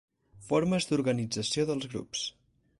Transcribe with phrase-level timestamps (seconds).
[0.45, 2.27] Formes d'organització dels grups.